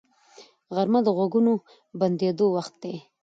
[0.75, 1.53] غرمه د غږونو
[1.99, 2.95] بندیدو وخت دی